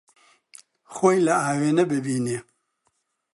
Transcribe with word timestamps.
خۆی 0.93 1.17
لە 1.25 1.33
ئاوێنە 1.43 1.83
بینی. 2.05 2.37